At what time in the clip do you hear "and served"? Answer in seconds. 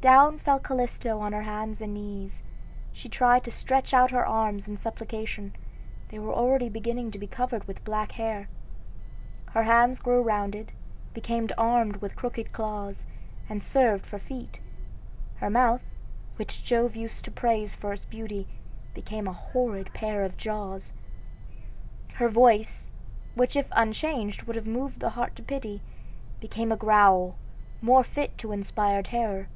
13.48-14.06